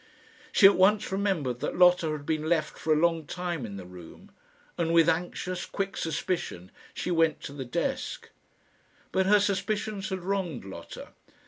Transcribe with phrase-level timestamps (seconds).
[0.51, 3.85] She at once remembered that Lotta had been left for a long time in the
[3.85, 4.31] room,
[4.75, 8.31] and with anxious, quick suspicion she went to the desk.
[9.11, 11.09] But her suspicions had wronged Lotta.